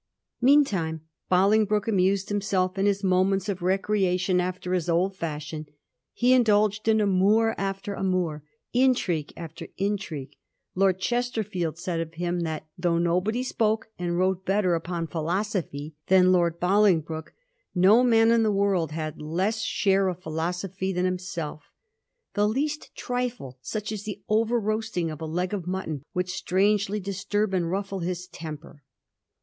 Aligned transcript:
Meantime, 0.41 1.01
Bolingbroke 1.29 1.87
amused 1.87 2.31
him 2.31 2.41
self 2.41 2.75
in 2.75 2.87
his 2.87 3.03
moments 3.03 3.47
of 3.47 3.61
recreation 3.61 4.41
after 4.41 4.73
his 4.73 4.89
old 4.89 5.15
fashion. 5.15 5.67
He 6.11 6.33
indulged 6.33 6.87
in 6.87 6.99
amour 6.99 7.53
after 7.55 7.93
amour, 7.93 8.43
intrigue 8.73 9.31
after 9.37 9.67
intrigue. 9.77 10.31
Lord 10.73 10.97
Chesterfield 10.99 11.77
said 11.77 11.99
of 11.99 12.15
him, 12.15 12.39
that' 12.39 12.65
though 12.79 12.97
nobody 12.97 13.43
spoke 13.43 13.89
and 13.99 14.17
wrote 14.17 14.43
better 14.43 14.73
upon 14.73 15.05
philosophy 15.05 15.93
than 16.07 16.31
Lord 16.31 16.59
Bolingbroke, 16.59 17.35
no 17.75 18.03
man 18.03 18.31
in 18.31 18.41
the 18.41 18.51
world 18.51 18.91
had 18.93 19.21
less 19.21 19.61
share 19.61 20.07
of 20.07 20.23
philosophy 20.23 20.91
than 20.91 21.05
himself. 21.05 21.65
The 22.33 22.47
least 22.47 22.89
trifle, 22.95 23.59
such 23.61 23.91
as 23.91 24.01
the 24.01 24.23
over 24.27 24.59
roasting 24.59 25.11
of 25.11 25.21
a 25.21 25.27
leg 25.27 25.53
of 25.53 25.67
mutton, 25.67 26.01
would 26.15 26.27
strangely 26.27 26.99
disturb 26.99 27.53
and 27.53 27.69
ruffle 27.69 27.99
his 27.99 28.25
temper.' 28.25 28.81